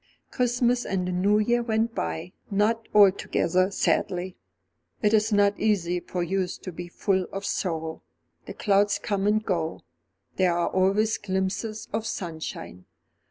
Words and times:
Christmas 0.31 0.83
and 0.83 1.07
the 1.07 1.11
New 1.11 1.37
Year 1.37 1.61
went 1.61 1.93
by, 1.93 2.33
not 2.49 2.87
altogether 2.91 3.69
sadly. 3.69 4.35
It 5.03 5.13
is 5.13 5.31
not 5.31 5.59
easy 5.59 5.99
for 5.99 6.23
youth 6.23 6.59
to 6.63 6.71
be 6.71 6.87
full 6.87 7.27
of 7.31 7.45
sorrow. 7.45 8.01
The 8.47 8.55
clouds 8.55 8.97
come 8.97 9.27
and 9.27 9.45
go, 9.45 9.81
there 10.37 10.57
are 10.57 10.69
always 10.69 11.19
glimpses 11.19 11.87
of 11.93 12.07
sunshine. 12.07 12.85